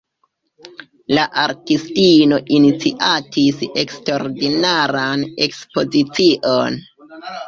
[1.17, 6.79] La artistino iniciatis eksterordinaran ekspozicion.